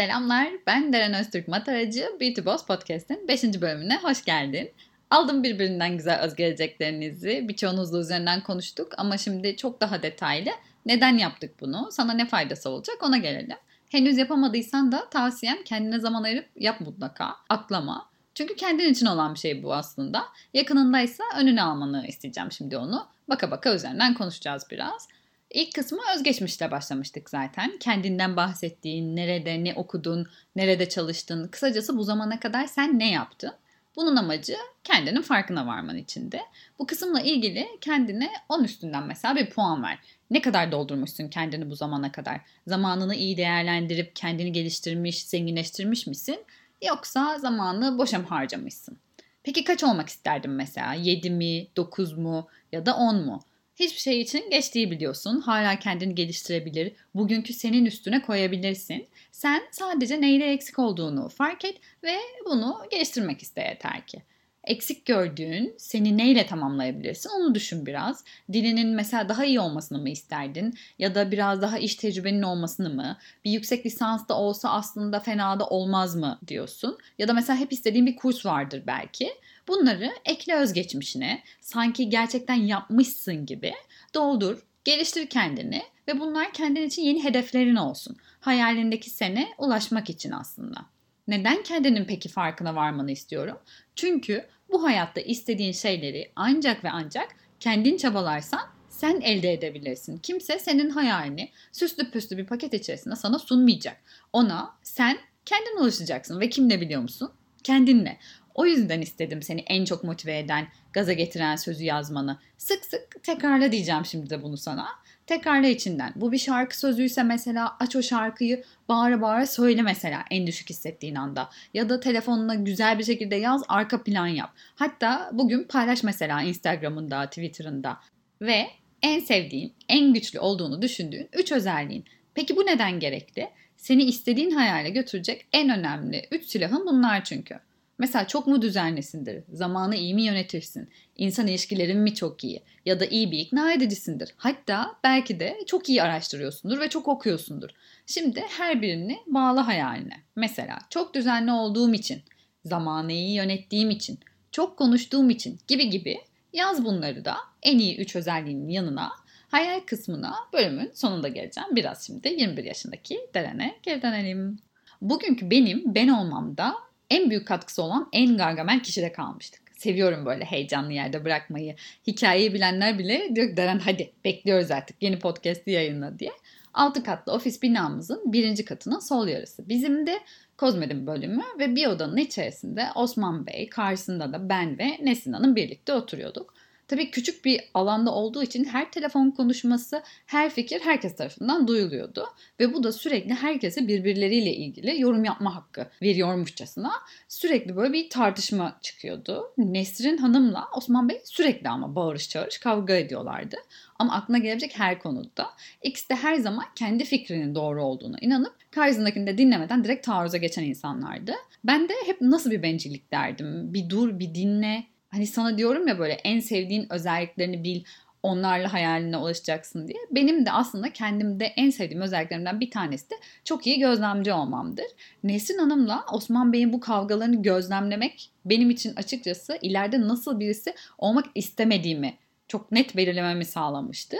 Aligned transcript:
Selamlar, 0.00 0.48
ben 0.66 0.92
Deren 0.92 1.14
Öztürk 1.14 1.48
Mataracı. 1.48 2.16
Beauty 2.20 2.44
Boss 2.44 2.66
Podcast'in 2.66 3.28
5. 3.28 3.44
bölümüne 3.44 3.98
hoş 4.02 4.24
geldin. 4.24 4.70
Aldım 5.10 5.42
birbirinden 5.42 5.96
güzel 5.96 6.20
özgeleceklerinizi. 6.20 7.48
Birçoğunuzla 7.48 8.00
üzerinden 8.00 8.40
konuştuk 8.42 8.92
ama 8.96 9.16
şimdi 9.16 9.56
çok 9.56 9.80
daha 9.80 10.02
detaylı. 10.02 10.50
Neden 10.86 11.18
yaptık 11.18 11.60
bunu? 11.60 11.88
Sana 11.90 12.12
ne 12.12 12.26
faydası 12.26 12.70
olacak? 12.70 12.96
Ona 13.02 13.16
gelelim. 13.16 13.56
Henüz 13.90 14.18
yapamadıysan 14.18 14.92
da 14.92 15.08
tavsiyem 15.10 15.64
kendine 15.64 15.98
zaman 15.98 16.22
ayırıp 16.22 16.48
yap 16.56 16.80
mutlaka. 16.80 17.36
Atlama. 17.48 18.10
Çünkü 18.34 18.56
kendin 18.56 18.92
için 18.92 19.06
olan 19.06 19.34
bir 19.34 19.38
şey 19.38 19.62
bu 19.62 19.74
aslında. 19.74 20.24
Yakınındaysa 20.54 21.24
önüne 21.38 21.62
almanı 21.62 22.06
isteyeceğim 22.06 22.52
şimdi 22.52 22.76
onu. 22.76 23.06
Baka 23.28 23.50
baka 23.50 23.74
üzerinden 23.74 24.14
konuşacağız 24.14 24.66
biraz. 24.70 25.08
İlk 25.50 25.74
kısmı 25.74 25.98
özgeçmişle 26.16 26.70
başlamıştık 26.70 27.30
zaten. 27.30 27.78
Kendinden 27.80 28.36
bahsettiğin, 28.36 29.16
nerede, 29.16 29.64
ne 29.64 29.74
okudun, 29.74 30.26
nerede 30.56 30.88
çalıştın, 30.88 31.48
kısacası 31.48 31.96
bu 31.96 32.04
zamana 32.04 32.40
kadar 32.40 32.66
sen 32.66 32.98
ne 32.98 33.10
yaptın? 33.10 33.52
Bunun 33.96 34.16
amacı 34.16 34.56
kendinin 34.84 35.22
farkına 35.22 35.66
varman 35.66 35.96
içinde. 35.96 36.40
Bu 36.78 36.86
kısımla 36.86 37.20
ilgili 37.20 37.68
kendine 37.80 38.30
10 38.48 38.64
üstünden 38.64 39.06
mesela 39.06 39.36
bir 39.36 39.50
puan 39.50 39.82
ver. 39.82 39.98
Ne 40.30 40.42
kadar 40.42 40.72
doldurmuşsun 40.72 41.28
kendini 41.28 41.70
bu 41.70 41.76
zamana 41.76 42.12
kadar? 42.12 42.40
Zamanını 42.66 43.14
iyi 43.14 43.36
değerlendirip 43.36 44.16
kendini 44.16 44.52
geliştirmiş, 44.52 45.24
zenginleştirmiş 45.24 46.06
misin? 46.06 46.44
Yoksa 46.82 47.38
zamanı 47.38 47.98
boşa 47.98 48.18
mı 48.18 48.26
harcamışsın? 48.26 48.98
Peki 49.42 49.64
kaç 49.64 49.84
olmak 49.84 50.08
isterdin 50.08 50.50
mesela? 50.50 50.94
7 50.94 51.30
mi, 51.30 51.66
9 51.76 52.12
mu 52.12 52.48
ya 52.72 52.86
da 52.86 52.96
10 52.96 53.16
mu? 53.26 53.40
Hiçbir 53.80 54.00
şey 54.00 54.20
için 54.20 54.50
geç 54.50 54.74
değil 54.74 54.90
biliyorsun. 54.90 55.40
Hala 55.40 55.78
kendini 55.78 56.14
geliştirebilir. 56.14 56.92
Bugünkü 57.14 57.52
senin 57.52 57.86
üstüne 57.86 58.22
koyabilirsin. 58.22 59.08
Sen 59.32 59.62
sadece 59.70 60.20
neyle 60.20 60.52
eksik 60.52 60.78
olduğunu 60.78 61.28
fark 61.28 61.64
et 61.64 61.80
ve 62.04 62.16
bunu 62.44 62.78
geliştirmek 62.90 63.42
iste 63.42 63.60
yeter 63.60 64.06
ki. 64.06 64.22
Eksik 64.64 65.06
gördüğün 65.06 65.74
seni 65.78 66.18
neyle 66.18 66.46
tamamlayabilirsin 66.46 67.30
onu 67.30 67.54
düşün 67.54 67.86
biraz. 67.86 68.24
Dilinin 68.52 68.88
mesela 68.88 69.28
daha 69.28 69.44
iyi 69.44 69.60
olmasını 69.60 69.98
mı 69.98 70.08
isterdin? 70.10 70.74
Ya 70.98 71.14
da 71.14 71.30
biraz 71.30 71.62
daha 71.62 71.78
iş 71.78 71.94
tecrübenin 71.94 72.42
olmasını 72.42 72.90
mı? 72.90 73.18
Bir 73.44 73.50
yüksek 73.50 73.86
lisans 73.86 74.28
da 74.28 74.38
olsa 74.38 74.70
aslında 74.70 75.20
fena 75.20 75.60
da 75.60 75.66
olmaz 75.66 76.16
mı 76.16 76.38
diyorsun? 76.48 76.98
Ya 77.18 77.28
da 77.28 77.32
mesela 77.32 77.58
hep 77.58 77.72
istediğin 77.72 78.06
bir 78.06 78.16
kurs 78.16 78.46
vardır 78.46 78.82
belki. 78.86 79.30
Bunları 79.70 80.12
ekle 80.24 80.54
özgeçmişine 80.54 81.42
sanki 81.60 82.08
gerçekten 82.08 82.54
yapmışsın 82.54 83.46
gibi 83.46 83.74
doldur, 84.14 84.62
geliştir 84.84 85.26
kendini 85.26 85.82
ve 86.08 86.20
bunlar 86.20 86.52
kendin 86.52 86.86
için 86.86 87.02
yeni 87.02 87.24
hedeflerin 87.24 87.76
olsun. 87.76 88.16
Hayalindeki 88.40 89.10
sene 89.10 89.48
ulaşmak 89.58 90.10
için 90.10 90.30
aslında. 90.30 90.86
Neden 91.28 91.62
kendinin 91.62 92.04
peki 92.04 92.28
farkına 92.28 92.74
varmanı 92.74 93.10
istiyorum? 93.10 93.58
Çünkü 93.96 94.46
bu 94.72 94.82
hayatta 94.82 95.20
istediğin 95.20 95.72
şeyleri 95.72 96.32
ancak 96.36 96.84
ve 96.84 96.90
ancak 96.90 97.28
kendin 97.60 97.96
çabalarsan 97.96 98.60
sen 98.88 99.20
elde 99.20 99.52
edebilirsin. 99.52 100.18
Kimse 100.18 100.58
senin 100.58 100.90
hayalini 100.90 101.50
süslü 101.72 102.10
püslü 102.10 102.38
bir 102.38 102.46
paket 102.46 102.74
içerisinde 102.74 103.16
sana 103.16 103.38
sunmayacak. 103.38 103.96
Ona 104.32 104.74
sen 104.82 105.18
kendin 105.46 105.76
ulaşacaksın 105.80 106.40
ve 106.40 106.48
kimle 106.48 106.80
biliyor 106.80 107.02
musun? 107.02 107.32
Kendinle. 107.64 108.18
O 108.60 108.66
yüzden 108.66 109.00
istedim 109.00 109.42
seni 109.42 109.60
en 109.60 109.84
çok 109.84 110.04
motive 110.04 110.38
eden, 110.38 110.68
gaza 110.92 111.12
getiren 111.12 111.56
sözü 111.56 111.84
yazmanı. 111.84 112.38
Sık 112.58 112.84
sık 112.84 113.22
tekrarla 113.22 113.72
diyeceğim 113.72 114.04
şimdi 114.04 114.30
de 114.30 114.42
bunu 114.42 114.56
sana. 114.56 114.88
Tekrarla 115.26 115.68
içinden. 115.68 116.12
Bu 116.16 116.32
bir 116.32 116.38
şarkı 116.38 116.78
sözüyse 116.78 117.22
mesela 117.22 117.76
aç 117.80 117.96
o 117.96 118.02
şarkıyı 118.02 118.64
bağıra 118.88 119.22
bağıra 119.22 119.46
söyle 119.46 119.82
mesela 119.82 120.24
en 120.30 120.46
düşük 120.46 120.70
hissettiğin 120.70 121.14
anda. 121.14 121.50
Ya 121.74 121.88
da 121.88 122.00
telefonuna 122.00 122.54
güzel 122.54 122.98
bir 122.98 123.04
şekilde 123.04 123.36
yaz 123.36 123.62
arka 123.68 124.02
plan 124.02 124.26
yap. 124.26 124.50
Hatta 124.74 125.30
bugün 125.32 125.64
paylaş 125.64 126.02
mesela 126.02 126.42
Instagram'ında, 126.42 127.26
Twitter'ında. 127.26 128.00
Ve 128.42 128.66
en 129.02 129.20
sevdiğin, 129.20 129.72
en 129.88 130.14
güçlü 130.14 130.40
olduğunu 130.40 130.82
düşündüğün 130.82 131.28
3 131.32 131.52
özelliğin. 131.52 132.04
Peki 132.34 132.56
bu 132.56 132.66
neden 132.66 133.00
gerekli? 133.00 133.48
Seni 133.76 134.04
istediğin 134.04 134.50
hayale 134.50 134.90
götürecek 134.90 135.46
en 135.52 135.78
önemli 135.78 136.22
3 136.30 136.44
silahın 136.44 136.86
bunlar 136.86 137.24
çünkü. 137.24 137.60
Mesela 138.00 138.26
çok 138.26 138.46
mu 138.46 138.62
düzenlisindir? 138.62 139.44
Zamanı 139.52 139.96
iyi 139.96 140.14
mi 140.14 140.22
yönetirsin? 140.22 140.88
İnsan 141.16 141.46
ilişkilerin 141.46 141.98
mi 141.98 142.14
çok 142.14 142.44
iyi? 142.44 142.62
Ya 142.84 143.00
da 143.00 143.04
iyi 143.04 143.32
bir 143.32 143.38
ikna 143.38 143.72
edicisindir. 143.72 144.34
Hatta 144.36 144.96
belki 145.04 145.40
de 145.40 145.58
çok 145.66 145.88
iyi 145.88 146.02
araştırıyorsundur 146.02 146.80
ve 146.80 146.88
çok 146.88 147.08
okuyorsundur. 147.08 147.70
Şimdi 148.06 148.40
her 148.40 148.82
birini 148.82 149.18
bağla 149.26 149.66
hayaline. 149.66 150.14
Mesela 150.36 150.78
çok 150.90 151.14
düzenli 151.14 151.52
olduğum 151.52 151.94
için, 151.94 152.22
zamanı 152.64 153.12
iyi 153.12 153.34
yönettiğim 153.34 153.90
için, 153.90 154.18
çok 154.52 154.76
konuştuğum 154.76 155.30
için 155.30 155.58
gibi 155.68 155.90
gibi 155.90 156.18
yaz 156.52 156.84
bunları 156.84 157.24
da 157.24 157.36
en 157.62 157.78
iyi 157.78 157.96
3 157.96 158.16
özelliğinin 158.16 158.68
yanına 158.68 159.10
hayal 159.48 159.80
kısmına 159.80 160.34
bölümün 160.52 160.90
sonunda 160.94 161.28
geleceğim. 161.28 161.76
Biraz 161.76 162.06
şimdi 162.06 162.28
21 162.28 162.64
yaşındaki 162.64 163.20
Deren'e 163.34 163.78
geri 163.82 164.02
dönelim. 164.02 164.58
Bugünkü 165.00 165.50
benim 165.50 165.94
ben 165.94 166.08
olmamda 166.08 166.74
en 167.10 167.30
büyük 167.30 167.46
katkısı 167.46 167.82
olan 167.82 168.08
en 168.12 168.36
gargamel 168.36 168.82
kişide 168.82 169.12
kalmıştık. 169.12 169.60
Seviyorum 169.76 170.26
böyle 170.26 170.44
heyecanlı 170.44 170.92
yerde 170.92 171.24
bırakmayı. 171.24 171.76
Hikayeyi 172.06 172.54
bilenler 172.54 172.98
bile 172.98 173.34
diyor 173.34 173.48
ki 173.50 173.56
Deren 173.56 173.78
hadi 173.78 174.12
bekliyoruz 174.24 174.70
artık 174.70 175.02
yeni 175.02 175.18
podcast'i 175.18 175.70
yayınla 175.70 176.18
diye. 176.18 176.32
Altı 176.74 177.02
katlı 177.02 177.32
ofis 177.32 177.62
binamızın 177.62 178.32
birinci 178.32 178.64
katının 178.64 178.98
sol 178.98 179.28
yarısı. 179.28 179.68
Bizim 179.68 180.06
de 180.06 180.20
Kozmedim 180.60 181.06
bölümü 181.06 181.42
ve 181.58 181.74
bir 181.76 181.86
odanın 181.86 182.16
içerisinde 182.16 182.86
Osman 182.94 183.46
Bey, 183.46 183.68
karşısında 183.68 184.32
da 184.32 184.48
ben 184.48 184.78
ve 184.78 184.98
Nesin 185.02 185.32
Hanım 185.32 185.56
birlikte 185.56 185.92
oturuyorduk. 185.92 186.54
Tabii 186.90 187.10
küçük 187.10 187.44
bir 187.44 187.60
alanda 187.74 188.14
olduğu 188.14 188.42
için 188.42 188.64
her 188.64 188.90
telefon 188.90 189.30
konuşması, 189.30 190.02
her 190.26 190.50
fikir 190.50 190.80
herkes 190.80 191.16
tarafından 191.16 191.68
duyuluyordu. 191.68 192.26
Ve 192.60 192.74
bu 192.74 192.82
da 192.82 192.92
sürekli 192.92 193.34
herkese 193.34 193.88
birbirleriyle 193.88 194.54
ilgili 194.54 195.00
yorum 195.00 195.24
yapma 195.24 195.54
hakkı 195.54 195.86
veriyormuşçasına 196.02 196.92
sürekli 197.28 197.76
böyle 197.76 197.92
bir 197.92 198.10
tartışma 198.10 198.78
çıkıyordu. 198.82 199.52
Nesrin 199.58 200.16
Hanım'la 200.16 200.68
Osman 200.76 201.08
Bey 201.08 201.20
sürekli 201.24 201.68
ama 201.68 201.94
bağırış 201.94 202.28
çağırış 202.28 202.58
kavga 202.58 202.94
ediyorlardı. 202.94 203.56
Ama 203.98 204.14
aklına 204.14 204.38
gelebilecek 204.38 204.78
her 204.78 204.98
konuda. 204.98 205.46
İkisi 205.82 206.08
de 206.08 206.14
her 206.14 206.34
zaman 206.34 206.64
kendi 206.74 207.04
fikrinin 207.04 207.54
doğru 207.54 207.84
olduğuna 207.84 208.16
inanıp 208.20 208.54
karşısındakini 208.70 209.26
de 209.26 209.38
dinlemeden 209.38 209.84
direkt 209.84 210.06
taarruza 210.06 210.36
geçen 210.36 210.64
insanlardı. 210.64 211.32
Ben 211.64 211.88
de 211.88 211.92
hep 212.06 212.20
nasıl 212.20 212.50
bir 212.50 212.62
bencillik 212.62 213.12
derdim. 213.12 213.74
Bir 213.74 213.90
dur, 213.90 214.18
bir 214.18 214.34
dinle, 214.34 214.84
hani 215.10 215.26
sana 215.26 215.58
diyorum 215.58 215.88
ya 215.88 215.98
böyle 215.98 216.12
en 216.12 216.40
sevdiğin 216.40 216.92
özelliklerini 216.92 217.64
bil, 217.64 217.84
onlarla 218.22 218.72
hayaline 218.72 219.16
ulaşacaksın 219.16 219.88
diye. 219.88 219.98
Benim 220.10 220.46
de 220.46 220.52
aslında 220.52 220.92
kendimde 220.92 221.44
en 221.44 221.70
sevdiğim 221.70 222.02
özelliklerimden 222.02 222.60
bir 222.60 222.70
tanesi 222.70 223.10
de 223.10 223.14
çok 223.44 223.66
iyi 223.66 223.78
gözlemci 223.78 224.32
olmamdır. 224.32 224.86
Nesrin 225.24 225.58
Hanım'la 225.58 226.04
Osman 226.12 226.52
Bey'in 226.52 226.72
bu 226.72 226.80
kavgalarını 226.80 227.42
gözlemlemek 227.42 228.30
benim 228.44 228.70
için 228.70 228.96
açıkçası 228.96 229.58
ileride 229.62 230.00
nasıl 230.00 230.40
birisi 230.40 230.74
olmak 230.98 231.26
istemediğimi 231.34 232.14
çok 232.48 232.72
net 232.72 232.96
belirlememi 232.96 233.44
sağlamıştı. 233.44 234.16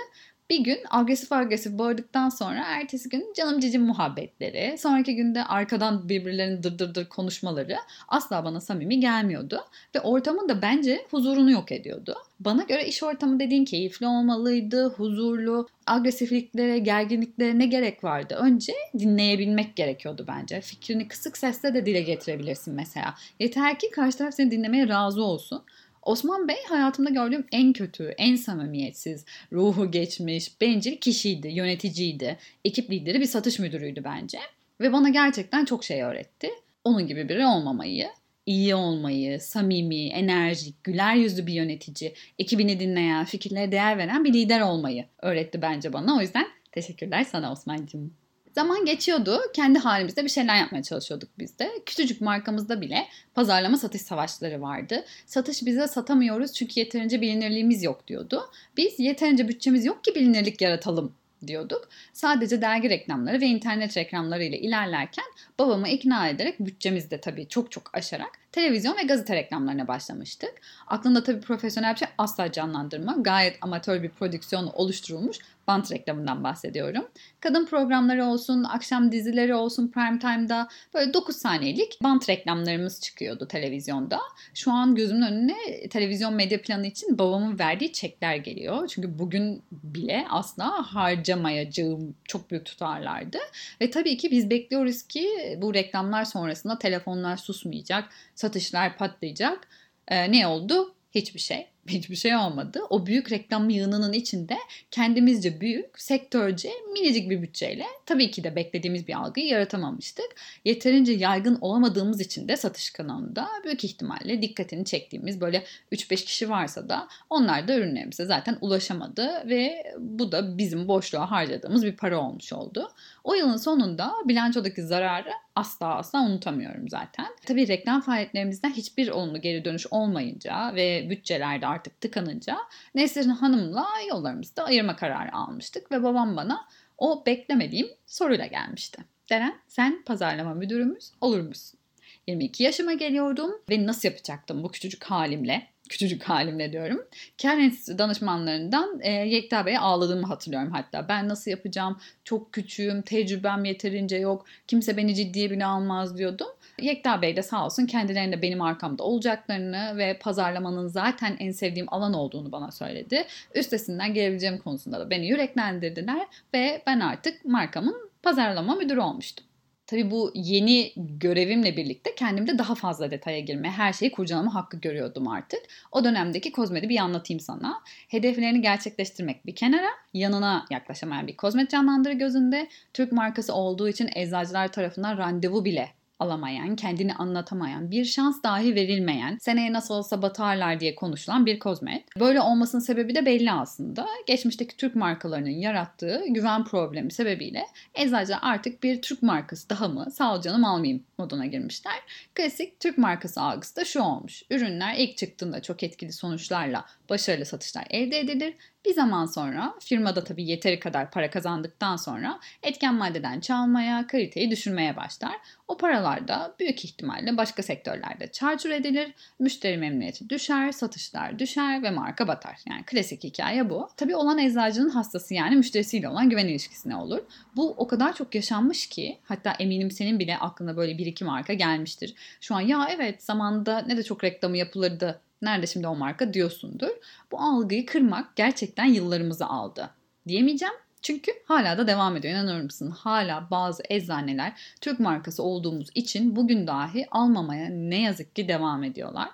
Bir 0.50 0.60
gün 0.60 0.78
agresif 0.90 1.32
agresif 1.32 1.78
bağırdıktan 1.78 2.28
sonra 2.28 2.64
ertesi 2.66 3.08
gün 3.08 3.32
canım 3.36 3.60
cicim 3.60 3.82
muhabbetleri, 3.82 4.78
sonraki 4.78 5.16
günde 5.16 5.44
arkadan 5.44 6.08
birbirlerinin 6.08 6.62
dırdırdır 6.62 6.94
dır 6.94 7.08
konuşmaları 7.08 7.76
asla 8.08 8.44
bana 8.44 8.60
samimi 8.60 9.00
gelmiyordu. 9.00 9.60
Ve 9.94 10.00
ortamın 10.00 10.48
da 10.48 10.62
bence 10.62 11.06
huzurunu 11.10 11.50
yok 11.50 11.72
ediyordu. 11.72 12.14
Bana 12.40 12.62
göre 12.62 12.86
iş 12.86 13.02
ortamı 13.02 13.40
dediğin 13.40 13.64
keyifli 13.64 14.06
olmalıydı, 14.06 14.88
huzurlu, 14.88 15.68
agresifliklere, 15.86 16.78
gerginliklere 16.78 17.58
ne 17.58 17.66
gerek 17.66 18.04
vardı? 18.04 18.38
Önce 18.40 18.72
dinleyebilmek 18.98 19.76
gerekiyordu 19.76 20.24
bence. 20.28 20.60
Fikrini 20.60 21.08
kısık 21.08 21.38
sesle 21.38 21.74
de 21.74 21.86
dile 21.86 22.00
getirebilirsin 22.00 22.74
mesela. 22.74 23.14
Yeter 23.38 23.78
ki 23.78 23.90
karşı 23.90 24.18
taraf 24.18 24.34
seni 24.34 24.50
dinlemeye 24.50 24.88
razı 24.88 25.22
olsun. 25.22 25.62
Osman 26.02 26.48
Bey 26.48 26.56
hayatımda 26.68 27.10
gördüğüm 27.10 27.46
en 27.52 27.72
kötü, 27.72 28.14
en 28.18 28.36
samimiyetsiz, 28.36 29.24
ruhu 29.52 29.90
geçmiş, 29.90 30.60
bencil 30.60 30.96
kişiydi, 30.96 31.48
yöneticiydi. 31.48 32.38
Ekip 32.64 32.90
lideri 32.90 33.20
bir 33.20 33.26
satış 33.26 33.58
müdürüydü 33.58 34.04
bence. 34.04 34.38
Ve 34.80 34.92
bana 34.92 35.08
gerçekten 35.08 35.64
çok 35.64 35.84
şey 35.84 36.02
öğretti. 36.02 36.50
Onun 36.84 37.06
gibi 37.06 37.28
biri 37.28 37.46
olmamayı, 37.46 38.08
iyi 38.46 38.74
olmayı, 38.74 39.40
samimi, 39.40 40.06
enerjik, 40.08 40.84
güler 40.84 41.14
yüzlü 41.14 41.46
bir 41.46 41.52
yönetici, 41.52 42.14
ekibini 42.38 42.80
dinleyen, 42.80 43.24
fikirlere 43.24 43.72
değer 43.72 43.98
veren 43.98 44.24
bir 44.24 44.32
lider 44.32 44.60
olmayı 44.60 45.04
öğretti 45.22 45.62
bence 45.62 45.92
bana. 45.92 46.16
O 46.16 46.20
yüzden 46.20 46.46
teşekkürler 46.72 47.24
sana 47.24 47.52
Osman'cığım. 47.52 48.19
Zaman 48.52 48.84
geçiyordu. 48.84 49.40
Kendi 49.54 49.78
halimizde 49.78 50.24
bir 50.24 50.28
şeyler 50.28 50.56
yapmaya 50.58 50.82
çalışıyorduk 50.82 51.28
biz 51.38 51.58
de. 51.58 51.70
Küçücük 51.86 52.20
markamızda 52.20 52.80
bile 52.80 53.06
pazarlama 53.34 53.76
satış 53.76 54.02
savaşları 54.02 54.62
vardı. 54.62 55.04
Satış 55.26 55.66
bize 55.66 55.88
satamıyoruz 55.88 56.52
çünkü 56.52 56.80
yeterince 56.80 57.20
bilinirliğimiz 57.20 57.82
yok 57.82 58.08
diyordu. 58.08 58.50
Biz 58.76 58.98
yeterince 58.98 59.48
bütçemiz 59.48 59.84
yok 59.84 60.04
ki 60.04 60.14
bilinirlik 60.14 60.60
yaratalım 60.60 61.12
diyorduk. 61.46 61.88
Sadece 62.12 62.62
dergi 62.62 62.90
reklamları 62.90 63.40
ve 63.40 63.46
internet 63.46 63.96
reklamları 63.96 64.44
ile 64.44 64.58
ilerlerken 64.58 65.24
babamı 65.58 65.88
ikna 65.88 66.28
ederek 66.28 66.60
bütçemizi 66.60 67.10
de 67.10 67.20
tabii 67.20 67.48
çok 67.48 67.72
çok 67.72 67.90
aşarak 67.94 68.30
televizyon 68.52 68.96
ve 68.96 69.02
gazete 69.02 69.36
reklamlarına 69.36 69.88
başlamıştık. 69.88 70.52
Aklında 70.86 71.22
tabii 71.22 71.40
profesyonel 71.40 71.92
bir 71.92 71.98
şey 71.98 72.08
asla 72.18 72.52
canlandırma. 72.52 73.16
Gayet 73.18 73.58
amatör 73.60 74.02
bir 74.02 74.08
prodüksiyon 74.08 74.66
oluşturulmuş 74.66 75.38
bant 75.70 75.92
reklamından 75.92 76.44
bahsediyorum. 76.44 77.08
Kadın 77.40 77.66
programları 77.66 78.24
olsun, 78.24 78.64
akşam 78.64 79.12
dizileri 79.12 79.54
olsun 79.54 79.88
prime 79.88 80.18
time'da 80.18 80.68
böyle 80.94 81.14
9 81.14 81.36
saniyelik 81.36 81.98
bant 82.02 82.28
reklamlarımız 82.28 83.00
çıkıyordu 83.00 83.48
televizyonda. 83.48 84.18
Şu 84.54 84.72
an 84.72 84.94
gözümün 84.94 85.22
önüne 85.22 85.88
televizyon 85.88 86.34
medya 86.34 86.62
planı 86.62 86.86
için 86.86 87.18
babamın 87.18 87.58
verdiği 87.58 87.92
çekler 87.92 88.36
geliyor. 88.36 88.88
Çünkü 88.88 89.18
bugün 89.18 89.62
bile 89.72 90.26
asla 90.30 90.94
harcamayacağım 90.94 92.14
çok 92.24 92.50
büyük 92.50 92.66
tutarlardı. 92.66 93.38
Ve 93.80 93.90
tabii 93.90 94.16
ki 94.16 94.30
biz 94.30 94.50
bekliyoruz 94.50 95.02
ki 95.02 95.56
bu 95.62 95.74
reklamlar 95.74 96.24
sonrasında 96.24 96.78
telefonlar 96.78 97.36
susmayacak, 97.36 98.04
satışlar 98.40 98.96
patlayacak. 98.96 99.68
Ee, 100.08 100.32
ne 100.32 100.46
oldu? 100.46 100.94
Hiçbir 101.14 101.40
şey 101.40 101.68
hiçbir 101.86 102.16
şey 102.16 102.36
olmadı. 102.36 102.80
O 102.90 103.06
büyük 103.06 103.32
reklam 103.32 103.70
yığınının 103.70 104.12
içinde 104.12 104.56
kendimizce 104.90 105.60
büyük, 105.60 106.00
sektörce, 106.00 106.70
minicik 106.92 107.30
bir 107.30 107.42
bütçeyle 107.42 107.84
tabii 108.06 108.30
ki 108.30 108.44
de 108.44 108.56
beklediğimiz 108.56 109.08
bir 109.08 109.14
algıyı 109.14 109.46
yaratamamıştık. 109.46 110.26
Yeterince 110.64 111.12
yaygın 111.12 111.58
olamadığımız 111.60 112.20
için 112.20 112.48
de 112.48 112.56
satış 112.56 112.90
kanalında 112.90 113.48
büyük 113.64 113.84
ihtimalle 113.84 114.42
dikkatini 114.42 114.84
çektiğimiz 114.84 115.40
böyle 115.40 115.64
3-5 115.92 116.24
kişi 116.24 116.50
varsa 116.50 116.88
da 116.88 117.08
onlar 117.30 117.68
da 117.68 117.74
ürünlerimize 117.74 118.24
zaten 118.24 118.56
ulaşamadı 118.60 119.48
ve 119.48 119.94
bu 119.98 120.32
da 120.32 120.58
bizim 120.58 120.88
boşluğa 120.88 121.30
harcadığımız 121.30 121.84
bir 121.84 121.96
para 121.96 122.20
olmuş 122.20 122.52
oldu. 122.52 122.88
O 123.24 123.34
yılın 123.34 123.56
sonunda 123.56 124.12
bilançodaki 124.24 124.82
zararı 124.82 125.30
asla 125.54 125.94
asla 125.96 126.20
unutamıyorum 126.20 126.88
zaten. 126.88 127.26
Tabii 127.46 127.68
reklam 127.68 128.00
faaliyetlerimizden 128.00 128.70
hiçbir 128.70 129.08
olumlu 129.08 129.40
geri 129.40 129.64
dönüş 129.64 129.86
olmayınca 129.90 130.74
ve 130.74 131.10
bütçelerde 131.10 131.66
artık 131.70 132.00
tıkanınca 132.00 132.58
Nesrin 132.94 133.28
Hanım'la 133.28 133.86
yollarımızı 134.08 134.56
da 134.56 134.64
ayırma 134.64 134.96
kararı 134.96 135.34
almıştık 135.34 135.92
ve 135.92 136.02
babam 136.02 136.36
bana 136.36 136.66
o 136.98 137.22
beklemediğim 137.26 137.88
soruyla 138.06 138.46
gelmişti. 138.46 139.04
Deren 139.30 139.54
sen 139.68 140.02
pazarlama 140.04 140.54
müdürümüz 140.54 141.12
olur 141.20 141.40
musun? 141.40 141.80
22 142.26 142.62
yaşıma 142.62 142.92
geliyordum 142.92 143.50
ve 143.70 143.86
nasıl 143.86 144.08
yapacaktım 144.08 144.62
bu 144.62 144.70
küçücük 144.70 145.04
halimle? 145.04 145.66
Küçücük 145.88 146.22
halimle 146.22 146.72
diyorum. 146.72 147.06
Karen 147.42 147.72
danışmanlarından 147.98 149.00
e, 149.02 149.10
Yekta 149.10 149.66
Bey'e 149.66 149.78
ağladığımı 149.78 150.26
hatırlıyorum 150.26 150.72
hatta. 150.72 151.08
Ben 151.08 151.28
nasıl 151.28 151.50
yapacağım? 151.50 151.98
Çok 152.24 152.52
küçüğüm, 152.52 153.02
tecrübem 153.02 153.64
yeterince 153.64 154.16
yok. 154.16 154.46
Kimse 154.66 154.96
beni 154.96 155.14
ciddiye 155.14 155.50
bile 155.50 155.64
almaz 155.64 156.18
diyordum. 156.18 156.48
Yekta 156.80 157.22
Bey 157.22 157.36
de 157.36 157.42
sağ 157.42 157.64
olsun 157.64 157.86
kendilerinde 157.86 158.42
benim 158.42 158.62
arkamda 158.62 159.04
olacaklarını 159.04 159.96
ve 159.96 160.18
pazarlamanın 160.18 160.86
zaten 160.86 161.36
en 161.38 161.50
sevdiğim 161.50 161.94
alan 161.94 162.14
olduğunu 162.14 162.52
bana 162.52 162.70
söyledi. 162.70 163.24
Üstesinden 163.54 164.14
gelebileceğim 164.14 164.58
konusunda 164.58 165.00
da 165.00 165.10
beni 165.10 165.28
yüreklendirdiler 165.28 166.26
ve 166.54 166.82
ben 166.86 167.00
artık 167.00 167.44
markamın 167.44 168.10
pazarlama 168.22 168.74
müdürü 168.74 169.00
olmuştum. 169.00 169.46
Tabii 169.90 170.10
bu 170.10 170.32
yeni 170.34 170.92
görevimle 170.96 171.76
birlikte 171.76 172.14
kendimde 172.14 172.58
daha 172.58 172.74
fazla 172.74 173.10
detaya 173.10 173.40
girme, 173.40 173.70
her 173.70 173.92
şeyi 173.92 174.12
kurcalama 174.12 174.54
hakkı 174.54 174.76
görüyordum 174.76 175.28
artık. 175.28 175.60
O 175.92 176.04
dönemdeki 176.04 176.52
kozmedi 176.52 176.88
bir 176.88 176.98
anlatayım 176.98 177.40
sana. 177.40 177.82
Hedeflerini 178.08 178.62
gerçekleştirmek 178.62 179.46
bir 179.46 179.54
kenara, 179.54 179.88
yanına 180.14 180.66
yaklaşamayan 180.70 181.26
bir 181.26 181.36
kozmet 181.36 181.70
canlandırı 181.70 182.12
gözünde. 182.12 182.68
Türk 182.94 183.12
markası 183.12 183.54
olduğu 183.54 183.88
için 183.88 184.10
eczacılar 184.14 184.72
tarafından 184.72 185.18
randevu 185.18 185.64
bile 185.64 185.88
alamayan, 186.20 186.76
kendini 186.76 187.14
anlatamayan, 187.14 187.90
bir 187.90 188.04
şans 188.04 188.42
dahi 188.42 188.74
verilmeyen, 188.74 189.38
seneye 189.40 189.72
nasıl 189.72 189.94
olsa 189.94 190.22
batarlar 190.22 190.80
diye 190.80 190.94
konuşulan 190.94 191.46
bir 191.46 191.58
kozmet. 191.58 192.04
Böyle 192.20 192.40
olmasının 192.40 192.82
sebebi 192.82 193.14
de 193.14 193.26
belli 193.26 193.52
aslında. 193.52 194.06
Geçmişteki 194.26 194.76
Türk 194.76 194.94
markalarının 194.94 195.48
yarattığı 195.48 196.22
güven 196.28 196.64
problemi 196.64 197.12
sebebiyle 197.12 197.66
eczacı 197.94 198.36
artık 198.36 198.82
bir 198.82 199.02
Türk 199.02 199.22
markası 199.22 199.70
daha 199.70 199.88
mı 199.88 200.10
sağ 200.10 200.34
ol 200.34 200.40
canım 200.40 200.64
almayayım 200.64 201.04
moduna 201.18 201.46
girmişler. 201.46 201.94
Klasik 202.34 202.80
Türk 202.80 202.98
markası 202.98 203.40
algısı 203.40 203.76
da 203.76 203.84
şu 203.84 204.02
olmuş. 204.02 204.42
Ürünler 204.50 204.94
ilk 204.98 205.16
çıktığında 205.16 205.62
çok 205.62 205.82
etkili 205.82 206.12
sonuçlarla 206.12 206.84
başarılı 207.10 207.44
satışlar 207.44 207.86
elde 207.90 208.18
edilir. 208.18 208.54
Bir 208.86 208.94
zaman 208.94 209.26
sonra 209.26 209.74
firmada 209.80 210.24
tabii 210.24 210.44
yeteri 210.44 210.80
kadar 210.80 211.10
para 211.10 211.30
kazandıktan 211.30 211.96
sonra 211.96 212.40
etken 212.62 212.94
maddeden 212.94 213.40
çalmaya, 213.40 214.06
kaliteyi 214.06 214.50
düşürmeye 214.50 214.96
başlar. 214.96 215.36
O 215.68 215.76
paralar 215.76 216.28
da 216.28 216.54
büyük 216.60 216.84
ihtimalle 216.84 217.36
başka 217.36 217.62
sektörlerde 217.62 218.32
çarçur 218.32 218.70
edilir, 218.70 219.14
müşteri 219.38 219.76
memnuniyeti 219.76 220.28
düşer, 220.28 220.72
satışlar 220.72 221.38
düşer 221.38 221.82
ve 221.82 221.90
marka 221.90 222.28
batar. 222.28 222.56
Yani 222.70 222.82
klasik 222.86 223.24
hikaye 223.24 223.70
bu. 223.70 223.88
Tabii 223.96 224.16
olan 224.16 224.38
eczacının 224.38 224.90
hastası 224.90 225.34
yani 225.34 225.56
müşterisiyle 225.56 226.08
olan 226.08 226.30
güven 226.30 226.46
ilişkisi 226.46 226.88
ne 226.88 226.96
olur? 226.96 227.20
Bu 227.56 227.70
o 227.70 227.88
kadar 227.88 228.16
çok 228.16 228.34
yaşanmış 228.34 228.88
ki 228.88 229.18
hatta 229.24 229.52
eminim 229.52 229.90
senin 229.90 230.18
bile 230.18 230.38
aklına 230.38 230.76
böyle 230.76 230.98
bir 230.98 231.06
iki 231.06 231.24
marka 231.24 231.52
gelmiştir. 231.52 232.14
Şu 232.40 232.54
an 232.54 232.60
ya 232.60 232.88
evet 232.90 233.22
zamanda 233.22 233.78
ne 233.78 233.96
de 233.96 234.02
çok 234.02 234.24
reklamı 234.24 234.56
yapılırdı 234.56 235.20
Nerede 235.42 235.66
şimdi 235.66 235.88
o 235.88 235.96
marka 235.96 236.34
diyorsundur. 236.34 236.90
Bu 237.32 237.40
algıyı 237.40 237.86
kırmak 237.86 238.36
gerçekten 238.36 238.84
yıllarımızı 238.84 239.46
aldı. 239.46 239.90
Diyemeyeceğim 240.28 240.74
çünkü 241.02 241.32
hala 241.44 241.78
da 241.78 241.86
devam 241.86 242.16
ediyor. 242.16 242.34
İnanır 242.34 242.60
mısın? 242.60 242.90
Hala 242.90 243.48
bazı 243.50 243.82
eczaneler 243.88 244.52
Türk 244.80 245.00
markası 245.00 245.42
olduğumuz 245.42 245.88
için 245.94 246.36
bugün 246.36 246.66
dahi 246.66 247.06
almamaya 247.10 247.68
ne 247.70 248.02
yazık 248.02 248.36
ki 248.36 248.48
devam 248.48 248.84
ediyorlar. 248.84 249.28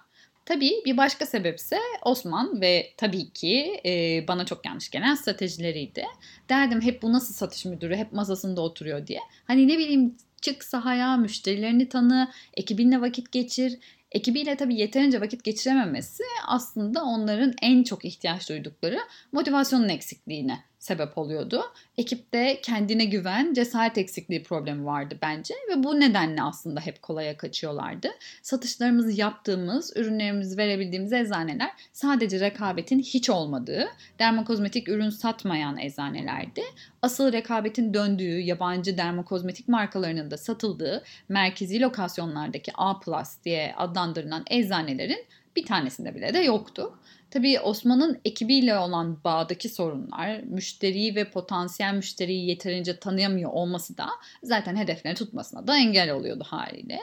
Tabii 0.46 0.72
bir 0.84 0.96
başka 0.96 1.26
sebepse 1.26 1.78
Osman 2.02 2.60
ve 2.60 2.92
tabii 2.96 3.30
ki 3.30 3.80
e, 3.86 4.24
bana 4.28 4.46
çok 4.46 4.66
yanlış 4.66 4.90
gelen 4.90 5.14
stratejileriydi. 5.14 6.04
Derdim 6.48 6.80
hep 6.80 7.02
bu 7.02 7.12
nasıl 7.12 7.34
satış 7.34 7.64
müdürü 7.64 7.96
hep 7.96 8.12
masasında 8.12 8.60
oturuyor 8.60 9.06
diye. 9.06 9.20
Hani 9.46 9.68
ne 9.68 9.78
bileyim 9.78 10.16
çık 10.40 10.64
sahaya, 10.64 11.16
müşterilerini 11.16 11.88
tanı, 11.88 12.30
ekibinle 12.54 13.00
vakit 13.00 13.32
geçir, 13.32 13.78
ekibiyle 14.12 14.56
tabii 14.56 14.80
yeterince 14.80 15.20
vakit 15.20 15.44
geçirememesi 15.44 16.22
aslında 16.46 17.04
onların 17.04 17.54
en 17.62 17.82
çok 17.82 18.04
ihtiyaç 18.04 18.48
duydukları 18.48 18.98
motivasyonun 19.32 19.88
eksikliğine 19.88 20.64
sebep 20.86 21.18
oluyordu. 21.18 21.62
Ekipte 21.98 22.60
kendine 22.62 23.04
güven, 23.04 23.52
cesaret 23.52 23.98
eksikliği 23.98 24.42
problemi 24.42 24.86
vardı 24.86 25.18
bence 25.22 25.54
ve 25.70 25.84
bu 25.84 26.00
nedenle 26.00 26.42
aslında 26.42 26.80
hep 26.80 27.02
kolaya 27.02 27.36
kaçıyorlardı. 27.36 28.08
Satışlarımızı 28.42 29.20
yaptığımız, 29.20 29.96
ürünlerimizi 29.96 30.58
verebildiğimiz 30.58 31.12
eczaneler 31.12 31.70
sadece 31.92 32.40
rekabetin 32.40 32.98
hiç 32.98 33.30
olmadığı, 33.30 33.86
dermokozmetik 34.18 34.88
ürün 34.88 35.10
satmayan 35.10 35.78
eczanelerdi. 35.78 36.62
Asıl 37.02 37.32
rekabetin 37.32 37.94
döndüğü, 37.94 38.40
yabancı 38.40 38.98
dermokozmetik 38.98 39.68
markalarının 39.68 40.30
da 40.30 40.36
satıldığı 40.36 41.04
merkezi 41.28 41.80
lokasyonlardaki 41.80 42.72
A+ 42.74 42.94
diye 43.44 43.74
adlandırılan 43.76 44.44
eczanelerin 44.50 45.26
bir 45.56 45.66
tanesinde 45.66 46.14
bile 46.14 46.34
de 46.34 46.38
yoktu. 46.38 46.98
Tabii 47.36 47.60
Osman'ın 47.60 48.20
ekibiyle 48.24 48.78
olan 48.78 49.24
bağdaki 49.24 49.68
sorunlar, 49.68 50.40
müşteriyi 50.40 51.14
ve 51.14 51.30
potansiyel 51.30 51.94
müşteriyi 51.94 52.48
yeterince 52.48 52.98
tanıyamıyor 52.98 53.50
olması 53.50 53.98
da 53.98 54.06
zaten 54.42 54.76
hedeflerini 54.76 55.18
tutmasına 55.18 55.66
da 55.66 55.76
engel 55.78 56.10
oluyordu 56.10 56.44
haliyle. 56.46 56.98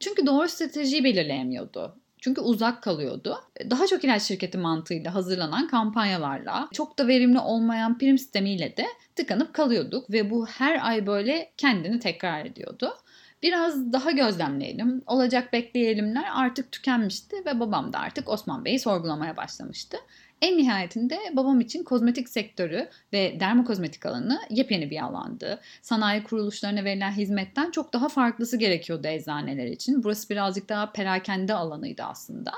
Çünkü 0.00 0.26
doğru 0.26 0.48
stratejiyi 0.48 1.04
belirleyemiyordu. 1.04 1.96
Çünkü 2.20 2.40
uzak 2.40 2.82
kalıyordu. 2.82 3.38
Daha 3.70 3.86
çok 3.86 4.04
ilaç 4.04 4.22
şirketi 4.22 4.58
mantığıyla 4.58 5.14
hazırlanan 5.14 5.68
kampanyalarla, 5.68 6.68
çok 6.72 6.98
da 6.98 7.08
verimli 7.08 7.38
olmayan 7.38 7.98
prim 7.98 8.18
sistemiyle 8.18 8.76
de 8.76 8.86
tıkanıp 9.16 9.54
kalıyorduk 9.54 10.10
ve 10.10 10.30
bu 10.30 10.46
her 10.46 10.86
ay 10.86 11.06
böyle 11.06 11.52
kendini 11.56 12.00
tekrar 12.00 12.44
ediyordu. 12.44 12.92
Biraz 13.42 13.92
daha 13.92 14.10
gözlemleyelim, 14.10 15.02
olacak 15.06 15.52
bekleyelimler 15.52 16.24
artık 16.34 16.72
tükenmişti 16.72 17.36
ve 17.46 17.60
babam 17.60 17.92
da 17.92 17.98
artık 17.98 18.28
Osman 18.28 18.64
Bey'i 18.64 18.78
sorgulamaya 18.78 19.36
başlamıştı. 19.36 19.96
En 20.42 20.58
nihayetinde 20.58 21.18
babam 21.32 21.60
için 21.60 21.84
kozmetik 21.84 22.28
sektörü 22.28 22.88
ve 23.12 23.40
dermokozmetik 23.40 24.06
alanı 24.06 24.40
yepyeni 24.50 24.90
bir 24.90 25.04
alandı. 25.04 25.60
Sanayi 25.82 26.22
kuruluşlarına 26.22 26.84
verilen 26.84 27.12
hizmetten 27.12 27.70
çok 27.70 27.92
daha 27.92 28.08
farklısı 28.08 28.56
gerekiyordu 28.56 29.08
eczaneler 29.08 29.66
için. 29.66 30.04
Burası 30.04 30.28
birazcık 30.28 30.68
daha 30.68 30.92
perakende 30.92 31.54
alanıydı 31.54 32.02
aslında. 32.02 32.52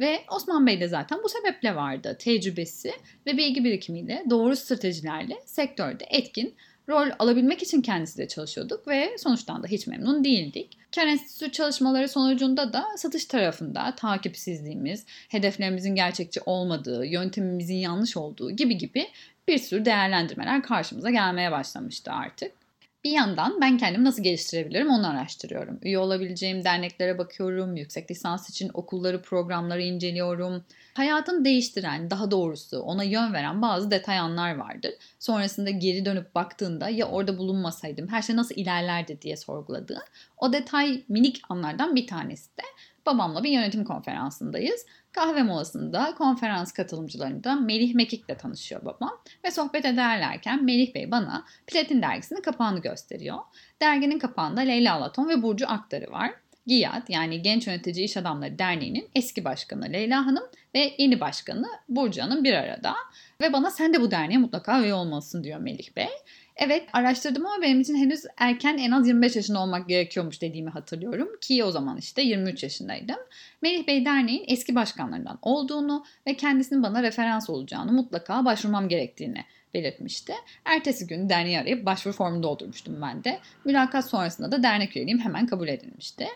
Ve 0.00 0.20
Osman 0.36 0.66
Bey 0.66 0.80
de 0.80 0.88
zaten 0.88 1.18
bu 1.24 1.28
sebeple 1.28 1.76
vardı. 1.76 2.16
Tecrübesi 2.18 2.92
ve 3.26 3.36
bilgi 3.36 3.64
birikimiyle 3.64 4.24
doğru 4.30 4.56
stratejilerle 4.56 5.36
sektörde 5.46 6.04
etkin 6.10 6.54
Rol 6.88 7.10
alabilmek 7.18 7.62
için 7.62 7.82
kendisiyle 7.82 8.28
çalışıyorduk 8.28 8.88
ve 8.88 9.18
sonuçtan 9.18 9.62
da 9.62 9.66
hiç 9.66 9.86
memnun 9.86 10.24
değildik. 10.24 10.78
Kar 10.94 11.06
Enstitüsü 11.06 11.52
çalışmaları 11.52 12.08
sonucunda 12.08 12.72
da 12.72 12.84
satış 12.96 13.24
tarafında 13.24 13.94
takipsizliğimiz, 13.96 15.06
hedeflerimizin 15.28 15.94
gerçekçi 15.94 16.40
olmadığı, 16.46 17.06
yöntemimizin 17.06 17.76
yanlış 17.76 18.16
olduğu 18.16 18.50
gibi 18.50 18.78
gibi 18.78 19.06
bir 19.48 19.58
sürü 19.58 19.84
değerlendirmeler 19.84 20.62
karşımıza 20.62 21.10
gelmeye 21.10 21.52
başlamıştı 21.52 22.12
artık. 22.12 22.63
Bir 23.04 23.10
yandan 23.10 23.60
ben 23.60 23.78
kendimi 23.78 24.04
nasıl 24.04 24.22
geliştirebilirim 24.22 24.90
onu 24.90 25.08
araştırıyorum. 25.08 25.78
Üye 25.82 25.98
olabileceğim 25.98 26.64
derneklere 26.64 27.18
bakıyorum, 27.18 27.76
yüksek 27.76 28.10
lisans 28.10 28.50
için 28.50 28.70
okulları, 28.74 29.22
programları 29.22 29.82
inceliyorum. 29.82 30.64
Hayatını 30.94 31.44
değiştiren, 31.44 32.10
daha 32.10 32.30
doğrusu 32.30 32.80
ona 32.80 33.04
yön 33.04 33.32
veren 33.32 33.62
bazı 33.62 33.90
detay 33.90 34.18
anlar 34.18 34.54
vardır. 34.56 34.92
Sonrasında 35.18 35.70
geri 35.70 36.04
dönüp 36.04 36.34
baktığında 36.34 36.88
ya 36.88 37.08
orada 37.08 37.38
bulunmasaydım 37.38 38.08
her 38.08 38.22
şey 38.22 38.36
nasıl 38.36 38.54
ilerlerdi 38.54 39.22
diye 39.22 39.36
sorguladığı. 39.36 40.00
O 40.36 40.52
detay 40.52 41.04
minik 41.08 41.42
anlardan 41.48 41.96
bir 41.96 42.06
tanesi 42.06 42.56
de 42.56 42.62
babamla 43.06 43.44
bir 43.44 43.50
yönetim 43.50 43.84
konferansındayız. 43.84 44.86
Kahve 45.12 45.42
molasında 45.42 46.14
konferans 46.18 46.72
katılımcılarında 46.72 47.54
Melih 47.54 47.94
Mekik'le 47.94 48.38
tanışıyor 48.38 48.84
babam 48.84 49.20
ve 49.44 49.50
sohbet 49.50 49.84
ederlerken 49.84 50.64
Melih 50.64 50.94
Bey 50.94 51.10
bana 51.10 51.44
Platin 51.66 52.02
dergisinin 52.02 52.42
kapağını 52.42 52.80
gösteriyor. 52.80 53.38
Derginin 53.82 54.18
kapağında 54.18 54.60
Leyla 54.60 54.94
Alaton 54.94 55.28
ve 55.28 55.42
Burcu 55.42 55.68
Aktar'ı 55.68 56.10
var. 56.10 56.30
GİAD 56.66 57.08
yani 57.08 57.42
Genç 57.42 57.66
Yönetici 57.66 58.04
İş 58.04 58.16
Adamları 58.16 58.58
Derneği'nin 58.58 59.08
eski 59.14 59.44
başkanı 59.44 59.92
Leyla 59.92 60.26
Hanım 60.26 60.44
ve 60.74 60.94
yeni 60.98 61.20
başkanı 61.20 61.66
Burcu 61.88 62.22
Hanım 62.22 62.44
bir 62.44 62.54
arada. 62.54 62.94
Ve 63.40 63.52
bana 63.52 63.70
sen 63.70 63.94
de 63.94 64.00
bu 64.00 64.10
derneğe 64.10 64.38
mutlaka 64.38 64.82
üye 64.82 64.94
olmalısın 64.94 65.44
diyor 65.44 65.60
Melih 65.60 65.96
Bey. 65.96 66.08
Evet 66.56 66.86
araştırdım 66.92 67.46
ama 67.46 67.62
benim 67.62 67.80
için 67.80 67.96
henüz 67.96 68.24
erken 68.36 68.78
en 68.78 68.90
az 68.90 69.06
25 69.08 69.36
yaşında 69.36 69.60
olmak 69.60 69.88
gerekiyormuş 69.88 70.42
dediğimi 70.42 70.70
hatırlıyorum. 70.70 71.28
Ki 71.40 71.64
o 71.64 71.70
zaman 71.70 71.96
işte 71.96 72.22
23 72.22 72.62
yaşındaydım. 72.62 73.16
Melih 73.62 73.86
Bey 73.86 74.04
Derneği'nin 74.04 74.44
eski 74.48 74.74
başkanlarından 74.74 75.38
olduğunu 75.42 76.04
ve 76.26 76.36
kendisinin 76.36 76.82
bana 76.82 77.02
referans 77.02 77.50
olacağını 77.50 77.92
mutlaka 77.92 78.44
başvurmam 78.44 78.88
gerektiğini 78.88 79.44
belirtmişti. 79.74 80.32
Ertesi 80.64 81.06
gün 81.06 81.28
derneği 81.28 81.58
arayıp 81.58 81.86
başvuru 81.86 82.14
formunu 82.14 82.42
doldurmuştum 82.42 83.02
ben 83.02 83.24
de. 83.24 83.38
Mülakat 83.64 84.10
sonrasında 84.10 84.52
da 84.52 84.62
dernek 84.62 84.96
üyeliğim 84.96 85.20
hemen 85.20 85.46
kabul 85.46 85.68
edilmişti. 85.68 86.26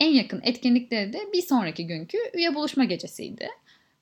En 0.00 0.12
yakın 0.12 0.40
etkinlikleri 0.44 1.12
de 1.12 1.18
bir 1.32 1.42
sonraki 1.42 1.86
günkü 1.86 2.18
üye 2.34 2.54
buluşma 2.54 2.84
gecesiydi. 2.84 3.48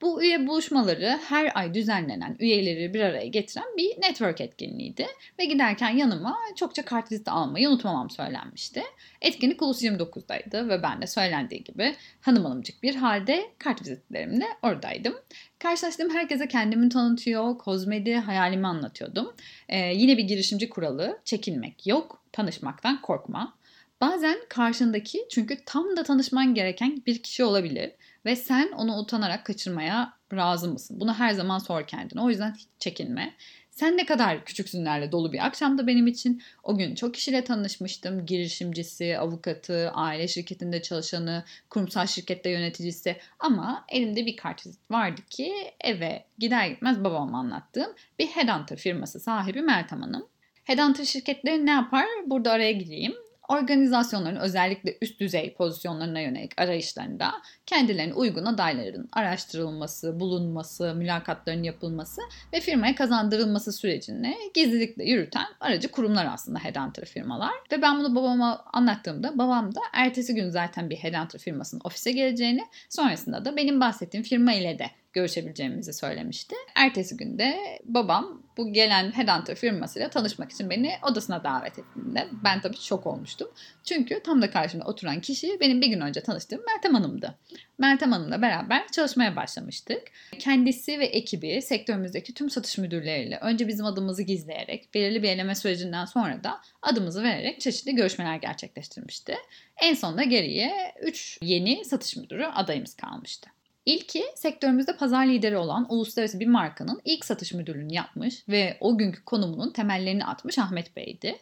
Bu 0.01 0.23
üye 0.23 0.47
buluşmaları 0.47 1.21
her 1.29 1.53
ay 1.55 1.75
düzenlenen 1.75 2.37
üyeleri 2.41 2.95
bir 2.95 3.01
araya 3.01 3.27
getiren 3.27 3.77
bir 3.77 4.01
network 4.01 4.41
etkinliğiydi. 4.41 5.07
Ve 5.39 5.45
giderken 5.45 5.91
yanıma 5.91 6.37
çokça 6.57 6.85
kartvizit 6.85 7.29
almayı 7.29 7.69
unutmamam 7.69 8.11
söylenmişti. 8.11 8.83
Etkinlik 9.21 9.63
Ulus 9.63 9.83
29'daydı 9.83 10.69
ve 10.69 10.83
ben 10.83 11.03
de 11.03 11.07
söylendiği 11.07 11.65
gibi 11.65 11.97
hanım 12.21 12.45
hanımcık 12.45 12.83
bir 12.83 12.95
halde 12.95 13.51
kartvizitlerimle 13.59 14.47
oradaydım. 14.63 15.15
Karşılaştığım 15.59 16.11
herkese 16.11 16.49
kendimi 16.49 16.89
tanıtıyor, 16.89 17.59
kozmedi, 17.59 18.15
hayalimi 18.15 18.67
anlatıyordum. 18.67 19.35
Ee, 19.69 19.79
yine 19.95 20.19
bir 20.19 20.25
girişimci 20.25 20.69
kuralı, 20.69 21.19
çekinmek 21.25 21.87
yok, 21.87 22.23
tanışmaktan 22.33 23.03
korkma. 23.03 23.59
Bazen 24.01 24.39
karşındaki 24.49 25.27
çünkü 25.31 25.59
tam 25.67 25.97
da 25.97 26.03
tanışman 26.03 26.55
gereken 26.55 27.03
bir 27.07 27.23
kişi 27.23 27.45
olabilir 27.45 27.91
ve 28.29 28.37
sen 28.37 28.73
onu 28.73 28.99
utanarak 28.99 29.47
kaçırmaya 29.47 30.13
razı 30.33 30.69
mısın? 30.69 31.01
Bunu 31.01 31.15
her 31.15 31.31
zaman 31.31 31.59
sor 31.59 31.87
kendine. 31.87 32.21
O 32.21 32.31
yüzden 32.31 32.55
hiç 32.55 32.67
çekinme. 32.79 33.35
Sen 33.71 33.97
ne 33.97 34.07
kadar 34.07 34.45
küçüksünlerle 34.45 35.13
dolu 35.13 35.33
bir 35.33 35.47
akşamda 35.47 35.87
benim 35.87 36.07
için. 36.07 36.43
O 36.63 36.79
gün 36.79 36.95
çok 36.95 37.15
kişiyle 37.15 37.45
tanışmıştım. 37.45 38.27
Girişimcisi, 38.27 39.19
avukatı, 39.19 39.91
aile 39.91 40.29
şirketinde 40.29 40.83
çalışanı, 40.83 41.45
kurumsal 41.71 42.07
şirkette 42.07 42.51
yöneticisi. 42.51 43.17
Ama 43.39 43.85
elimde 43.89 44.27
bir 44.27 44.37
kartvizit 44.37 44.91
vardı 44.91 45.21
ki 45.31 45.53
eve 45.81 46.25
gider 46.39 46.67
gitmez 46.67 47.05
babama 47.05 47.39
anlattığım 47.39 47.93
bir 48.19 48.27
headhunter 48.27 48.79
firması 48.79 49.21
sahibi 49.21 49.63
Meltem 49.63 50.03
Hanım. 50.03 50.27
Headhunter 50.65 51.05
şirketleri 51.05 51.67
ne 51.67 51.71
yapar? 51.71 52.07
Burada 52.27 52.53
araya 52.53 52.73
gireyim 52.73 53.15
organizasyonların 53.49 54.37
özellikle 54.37 54.99
üst 55.03 55.21
düzey 55.21 55.55
pozisyonlarına 55.55 56.21
yönelik 56.21 56.61
arayışlarında 56.61 57.33
kendilerine 57.67 58.15
uygun 58.15 58.45
adayların 58.45 59.09
araştırılması, 59.13 60.21
bulunması, 60.21 60.95
mülakatların 60.95 61.63
yapılması 61.63 62.21
ve 62.53 62.61
firmaya 62.61 62.95
kazandırılması 62.95 63.73
sürecini 63.73 64.37
gizlilikle 64.55 65.05
yürüten 65.05 65.47
aracı 65.61 65.89
kurumlar 65.89 66.29
aslında 66.33 66.59
headhunter 66.59 67.05
firmalar. 67.05 67.53
Ve 67.73 67.83
ben 67.83 67.99
bunu 67.99 68.15
babama 68.15 68.65
anlattığımda 68.73 69.39
babam 69.39 69.75
da 69.75 69.81
ertesi 69.93 70.35
gün 70.35 70.51
zaten 70.51 70.91
bir 70.91 70.97
headhunter 70.97 71.41
firmasının 71.41 71.81
ofise 71.85 72.13
geleceğini 72.13 72.65
sonrasında 72.89 73.45
da 73.45 73.57
benim 73.57 73.81
bahsettiğim 73.81 74.25
firma 74.25 74.53
ile 74.53 74.79
de 74.79 74.91
görüşebileceğimizi 75.13 75.93
söylemişti. 75.93 76.55
Ertesi 76.75 77.17
günde 77.17 77.79
babam 77.85 78.43
bu 78.57 78.73
gelen 78.73 79.13
headhunter 79.13 79.55
firmasıyla 79.55 80.11
tanışmak 80.11 80.53
için 80.53 80.71
beni 80.71 80.93
odasına 81.11 81.45
davet 81.45 81.79
ettiğinde 81.79 82.29
ben 82.45 82.61
tabii 82.61 82.77
şok 82.77 83.07
olmuştum. 83.07 83.49
Çünkü 83.85 84.21
tam 84.23 84.43
da 84.43 84.51
karşımda 84.51 84.85
oturan 84.85 85.21
kişi 85.21 85.61
benim 85.61 85.81
bir 85.81 85.87
gün 85.87 86.01
önce 86.01 86.23
tanıştığım 86.23 86.61
Meltem 86.67 86.95
Hanım'dı. 86.95 87.39
Meltem 87.79 88.13
Hanım'la 88.13 88.43
beraber 88.43 88.89
çalışmaya 88.89 89.37
başlamıştık. 89.37 90.03
Kendisi 90.39 90.99
ve 90.99 91.07
ekibi 91.07 91.63
sektörümüzdeki 91.63 92.35
tüm 92.35 92.51
satış 92.51 92.79
müdürleriyle 92.79 93.39
önce 93.43 93.69
bizim 93.69 93.87
adımızı 93.87 94.23
gizleyerek 94.23 94.95
belirli 94.95 95.23
bir 95.23 95.29
eleme 95.29 95.55
sürecinden 95.55 96.05
sonra 96.05 96.45
da 96.45 96.61
adımızı 96.83 97.23
vererek 97.23 97.61
çeşitli 97.61 97.95
görüşmeler 97.95 98.37
gerçekleştirmişti. 98.37 99.37
En 99.83 99.95
sonunda 99.95 100.23
geriye 100.23 100.95
3 101.03 101.39
yeni 101.43 101.85
satış 101.85 102.17
müdürü 102.17 102.45
adayımız 102.45 102.95
kalmıştı. 102.95 103.51
İlki 103.89 104.25
sektörümüzde 104.35 104.97
pazar 104.97 105.27
lideri 105.27 105.57
olan 105.57 105.87
uluslararası 105.89 106.41
bir 106.41 106.47
markanın 106.47 107.01
ilk 107.05 107.25
satış 107.25 107.53
müdürlüğünü 107.53 107.95
yapmış 107.95 108.49
ve 108.49 108.77
o 108.81 108.99
günkü 108.99 109.25
konumunun 109.25 109.71
temellerini 109.71 110.25
atmış 110.25 110.59
Ahmet 110.59 110.97
Bey'di. 110.97 111.39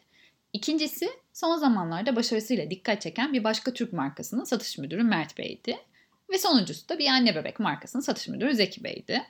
İkincisi 0.53 1.09
son 1.33 1.57
zamanlarda 1.57 2.17
başarısıyla 2.17 2.71
dikkat 2.71 3.03
çeken 3.03 3.33
bir 3.33 3.45
başka 3.45 3.73
Türk 3.73 3.93
markasının 3.93 4.45
satış 4.45 4.79
müdürü 4.79 5.03
Mert 5.03 5.39
Bey'di. 5.39 5.77
Ve 6.31 6.39
sonuncusu 6.39 6.89
da 6.89 6.99
bir 6.99 7.07
anne 7.07 7.35
bebek 7.35 7.61
markasının 7.61 8.03
satış 8.03 8.29
müdürü 8.29 8.55
Zeki 8.55 8.85
Bey'di. 8.85 9.23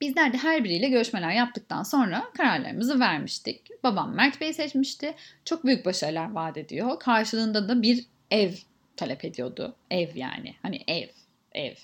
Bizler 0.00 0.32
de 0.32 0.36
her 0.36 0.64
biriyle 0.64 0.88
görüşmeler 0.88 1.32
yaptıktan 1.32 1.82
sonra 1.82 2.24
kararlarımızı 2.36 3.00
vermiştik. 3.00 3.82
Babam 3.84 4.14
Mert 4.14 4.40
Bey'i 4.40 4.54
seçmişti. 4.54 5.14
Çok 5.44 5.64
büyük 5.64 5.86
başarılar 5.86 6.32
vaat 6.32 6.56
ediyor. 6.56 6.98
Karşılığında 6.98 7.68
da 7.68 7.82
bir 7.82 8.06
ev 8.30 8.52
talep 8.96 9.24
ediyordu. 9.24 9.76
Ev 9.90 10.16
yani. 10.16 10.54
Hani 10.62 10.80
ev, 10.88 11.08
ev. 11.52 11.74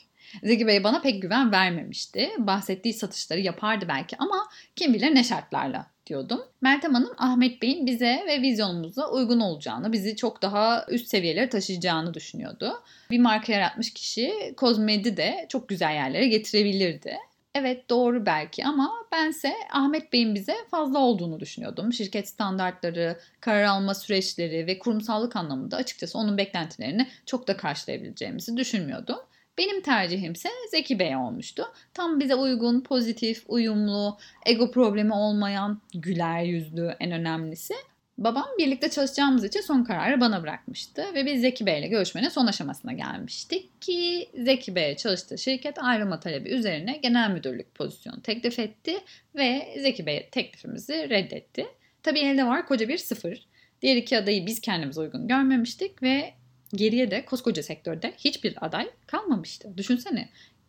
Zeki 0.43 0.67
Bey 0.67 0.85
bana 0.85 1.01
pek 1.01 1.23
güven 1.23 1.53
vermemişti. 1.53 2.31
Bahsettiği 2.39 2.95
satışları 2.95 3.41
yapardı 3.41 3.85
belki 3.89 4.17
ama 4.19 4.49
kim 4.77 4.95
bilir 4.95 5.15
ne 5.15 5.25
şartlarla 5.25 5.87
diyordum. 6.07 6.41
Meltem 6.61 6.95
Hanım 6.95 7.13
Ahmet 7.19 7.63
Bey'in 7.63 7.87
bize 7.87 8.25
ve 8.29 8.43
vizyonumuza 8.43 9.11
uygun 9.11 9.41
olacağını, 9.41 9.93
bizi 9.93 10.17
çok 10.17 10.43
daha 10.43 10.87
üst 10.89 11.09
seviyelere 11.09 11.49
taşıyacağını 11.49 12.15
düşünüyordu. 12.15 12.83
Bir 13.11 13.19
marka 13.19 13.53
yaratmış 13.53 13.93
kişi 13.93 14.55
Kozmed'i 14.57 15.17
de 15.17 15.47
çok 15.49 15.69
güzel 15.69 15.95
yerlere 15.95 16.29
getirebilirdi. 16.29 17.17
Evet 17.55 17.91
doğru 17.91 18.27
belki 18.27 18.65
ama 18.65 18.91
bense 19.13 19.55
Ahmet 19.73 20.13
Bey'in 20.13 20.35
bize 20.35 20.55
fazla 20.71 20.99
olduğunu 20.99 21.41
düşünüyordum. 21.41 21.93
Şirket 21.93 22.29
standartları, 22.29 23.19
karar 23.41 23.65
alma 23.65 23.95
süreçleri 23.95 24.67
ve 24.67 24.79
kurumsallık 24.79 25.37
anlamında 25.37 25.77
açıkçası 25.77 26.19
onun 26.19 26.39
beklentilerini 26.39 27.07
çok 27.27 27.49
da 27.49 27.57
karşılayabileceğimizi 27.57 28.57
düşünmüyordum. 28.57 29.19
Benim 29.59 29.83
tercihimse 29.83 30.49
Zeki 30.71 30.99
Bey 30.99 31.17
olmuştu. 31.17 31.65
Tam 31.95 32.21
bize 32.21 32.35
uygun, 32.35 32.81
pozitif, 32.81 33.45
uyumlu, 33.49 34.19
ego 34.47 34.71
problemi 34.71 35.13
olmayan, 35.13 35.81
güler 35.95 36.43
yüzlü 36.43 36.97
en 37.01 37.13
önemlisi. 37.13 37.75
Babam 38.19 38.47
birlikte 38.59 38.91
çalışacağımız 38.91 39.45
için 39.45 39.61
son 39.61 39.85
kararı 39.85 40.21
bana 40.21 40.43
bırakmıştı 40.43 41.15
ve 41.15 41.27
biz 41.27 41.41
Zeki 41.41 41.67
Bey 41.67 41.79
ile 41.79 41.89
görüşmenin 41.89 42.29
son 42.29 42.47
aşamasına 42.47 42.93
gelmiştik 42.93 43.83
ki 43.83 44.29
Zeki 44.35 44.75
Bey'e 44.75 44.97
çalıştığı 44.97 45.39
şirket 45.39 45.79
ayrılma 45.79 46.21
talebi 46.21 46.49
üzerine 46.49 46.97
genel 46.97 47.31
müdürlük 47.31 47.75
pozisyonu 47.75 48.23
teklif 48.23 48.59
etti 48.59 48.95
ve 49.35 49.75
Zeki 49.83 50.07
Bey 50.07 50.29
teklifimizi 50.33 51.11
reddetti. 51.11 51.67
Tabii 52.03 52.21
elde 52.21 52.47
var 52.47 52.67
koca 52.67 52.89
bir 52.89 52.99
sıfır. 52.99 53.47
Diğer 53.83 53.97
iki 53.97 54.19
adayı 54.19 54.47
biz 54.47 54.61
kendimize 54.61 55.01
uygun 55.01 55.29
görmemiştik 55.29 56.03
ve 56.03 56.35
geriye 56.77 57.11
de 57.11 57.25
koskoca 57.25 57.63
sektörde 57.63 58.15
hiçbir 58.19 58.67
aday 58.67 58.91
kalmamıştı. 59.07 59.77
Düşünsene. 59.77 60.29